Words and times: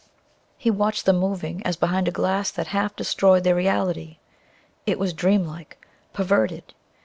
He 0.57 0.71
watched 0.71 1.05
them 1.05 1.19
moving 1.19 1.63
as 1.63 1.75
behind 1.75 2.07
a 2.07 2.11
glass 2.11 2.49
that 2.49 2.69
half 2.69 2.95
destroyed 2.95 3.43
their 3.43 3.53
reality; 3.53 4.17
it 4.87 4.97
was 4.97 5.13
dreamlike; 5.13 5.85
perverted. 6.11 6.73